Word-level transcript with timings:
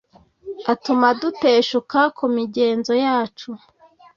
atuma 0.71 1.07
duteshuka 1.19 1.99
ku 2.17 2.25
migenzo 2.35 2.93
yacu 3.05 3.49